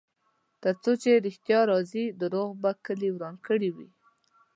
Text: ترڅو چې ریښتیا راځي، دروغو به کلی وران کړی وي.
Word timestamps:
ترڅو 0.61 0.91
چې 1.01 1.21
ریښتیا 1.25 1.59
راځي، 1.71 2.05
دروغو 2.21 2.59
به 2.61 2.71
کلی 2.85 3.09
وران 3.13 3.35
کړی 3.47 3.69
وي. 3.75 3.87